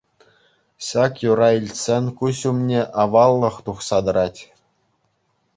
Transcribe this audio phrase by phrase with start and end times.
[0.85, 4.41] Ҫак юрра илтсен куҫ умне аваллӑх тухса тӑрать.